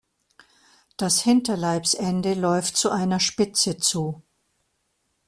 Das 0.97 1.21
Hinterleibsende 1.21 2.33
läuft 2.33 2.75
zu 2.75 2.89
einer 2.89 3.19
Spitze 3.19 3.77
zu. 3.77 4.23